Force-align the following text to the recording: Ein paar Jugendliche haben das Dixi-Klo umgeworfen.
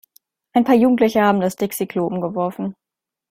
Ein 0.55 0.63
paar 0.63 0.73
Jugendliche 0.73 1.21
haben 1.21 1.41
das 1.41 1.57
Dixi-Klo 1.57 2.07
umgeworfen. 2.07 2.73